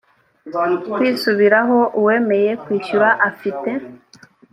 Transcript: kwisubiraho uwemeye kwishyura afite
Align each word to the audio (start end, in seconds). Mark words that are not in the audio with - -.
kwisubiraho 0.93 1.77
uwemeye 1.99 2.51
kwishyura 2.63 3.09
afite 3.29 3.69